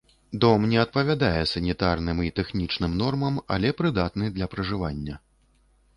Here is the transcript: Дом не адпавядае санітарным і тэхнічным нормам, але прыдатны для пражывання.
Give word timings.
Дом 0.43 0.61
не 0.69 0.79
адпавядае 0.83 1.43
санітарным 1.51 2.23
і 2.29 2.33
тэхнічным 2.39 2.97
нормам, 3.05 3.35
але 3.57 3.69
прыдатны 3.83 4.25
для 4.39 4.53
пражывання. 4.55 5.15